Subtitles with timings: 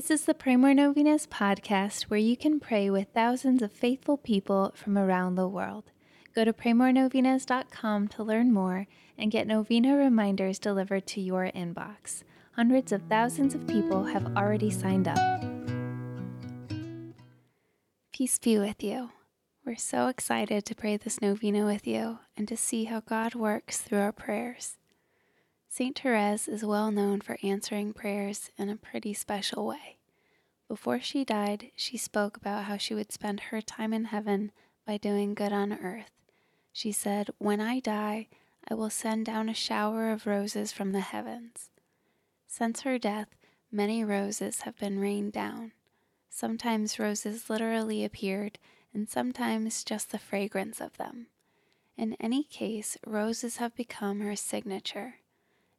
[0.00, 4.16] This is the Pray More Novenas podcast where you can pray with thousands of faithful
[4.16, 5.92] people from around the world.
[6.34, 8.86] Go to praymorenovenas.com to learn more
[9.18, 12.22] and get novena reminders delivered to your inbox.
[12.52, 15.44] Hundreds of thousands of people have already signed up.
[18.10, 19.10] Peace be with you.
[19.66, 23.76] We're so excited to pray this novena with you and to see how God works
[23.76, 24.78] through our prayers.
[25.80, 25.98] St.
[25.98, 29.96] Therese is well known for answering prayers in a pretty special way.
[30.68, 34.52] Before she died, she spoke about how she would spend her time in heaven
[34.86, 36.10] by doing good on earth.
[36.70, 38.28] She said, When I die,
[38.70, 41.70] I will send down a shower of roses from the heavens.
[42.46, 43.28] Since her death,
[43.72, 45.72] many roses have been rained down.
[46.28, 48.58] Sometimes roses literally appeared,
[48.92, 51.28] and sometimes just the fragrance of them.
[51.96, 55.14] In any case, roses have become her signature.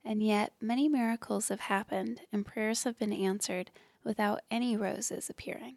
[0.03, 3.71] And yet, many miracles have happened and prayers have been answered
[4.03, 5.75] without any roses appearing.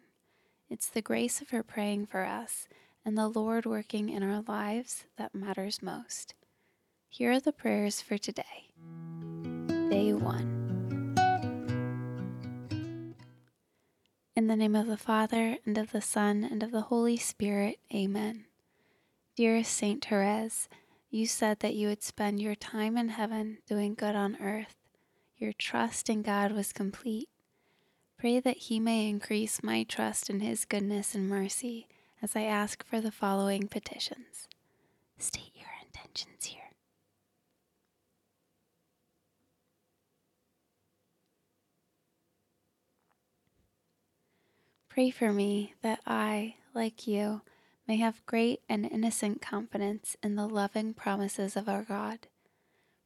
[0.69, 2.67] It's the grace of her praying for us
[3.05, 6.33] and the Lord working in our lives that matters most.
[7.07, 8.71] Here are the prayers for today.
[9.89, 10.65] Day 1.
[14.35, 17.79] In the name of the Father, and of the Son, and of the Holy Spirit,
[17.93, 18.45] Amen.
[19.37, 20.67] Dearest Saint Therese,
[21.15, 24.75] you said that you would spend your time in heaven doing good on earth.
[25.37, 27.29] Your trust in God was complete.
[28.19, 31.87] Pray that He may increase my trust in His goodness and mercy
[32.21, 34.49] as I ask for the following petitions.
[35.17, 36.71] State your intentions here.
[44.89, 47.41] Pray for me that I, like you,
[47.87, 52.27] may have great and innocent confidence in the loving promises of our God.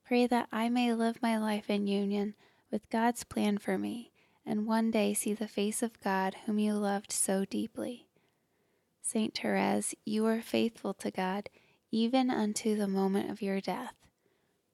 [0.06, 2.36] Pray that I may live my life in union
[2.72, 4.12] with God's plan for me
[4.46, 8.08] and one day see the face of God whom you loved so deeply.
[9.02, 11.50] Saint Therese, you were faithful to God
[11.92, 13.94] even unto the moment of your death.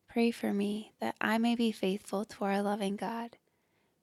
[0.08, 3.38] Pray for me that I may be faithful to our loving God.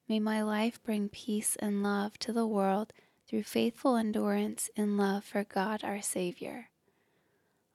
[0.09, 2.93] May my life bring peace and love to the world
[3.33, 6.69] through faithful endurance in love for God our Savior.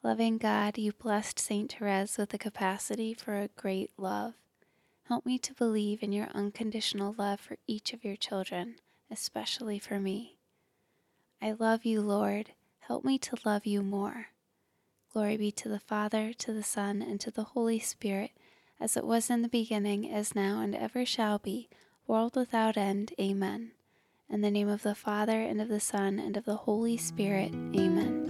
[0.03, 1.73] Loving God, you blessed St.
[1.73, 4.35] Therese with the capacity for a great love.
[5.07, 8.75] Help me to believe in your unconditional love for each of your children,
[9.09, 10.37] especially for me.
[11.41, 12.51] I love you, Lord.
[12.81, 14.27] Help me to love you more.
[15.11, 18.29] Glory be to the Father, to the Son, and to the Holy Spirit,
[18.79, 21.67] as it was in the beginning, is now, and ever shall be,
[22.05, 23.11] world without end.
[23.19, 23.71] Amen.
[24.29, 27.53] In the name of the Father, and of the Son, and of the Holy Spirit.
[27.75, 28.27] Amen.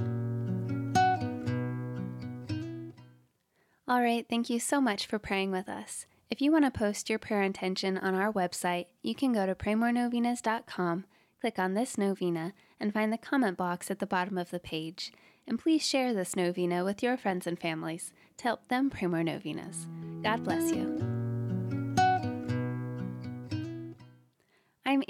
[3.87, 6.05] All right, thank you so much for praying with us.
[6.29, 9.55] If you want to post your prayer intention on our website, you can go to
[9.55, 11.05] praymorenovenas.com,
[11.39, 15.13] click on this novena, and find the comment box at the bottom of the page.
[15.47, 19.23] And please share this novena with your friends and families to help them pray more
[19.23, 19.87] novenas.
[20.21, 21.16] God bless you.